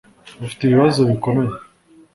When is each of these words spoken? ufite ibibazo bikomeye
ufite 0.45 0.61
ibibazo 0.63 0.99
bikomeye 1.09 1.53